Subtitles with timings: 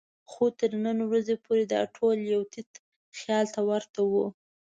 [0.31, 2.69] خو تر نن ورځې پورې دا ټول یو تت
[3.19, 4.25] خیال ته ورته وو.